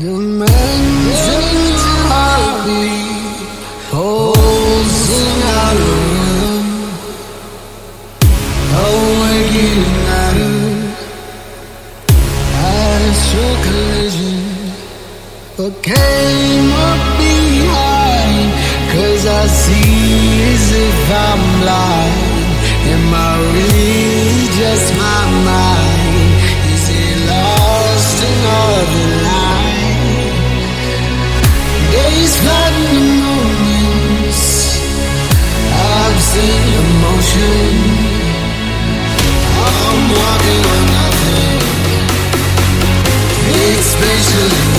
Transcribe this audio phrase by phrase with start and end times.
[0.00, 3.36] Dimensions heartbeat
[3.92, 4.96] Holes
[5.76, 6.66] room
[8.86, 10.00] Awakening
[13.64, 14.40] collision
[15.82, 18.48] came up behind
[18.92, 20.39] Cause I see
[43.90, 44.69] Spatially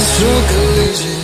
[0.00, 1.17] It's true collision